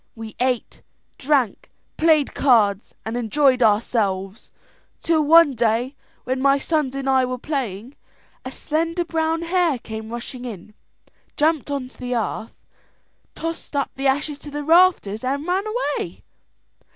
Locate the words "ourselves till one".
3.61-5.51